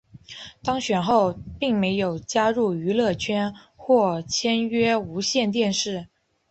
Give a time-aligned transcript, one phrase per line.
[0.63, 6.07] 当选后并没有加入娱乐圈或签约无线电视。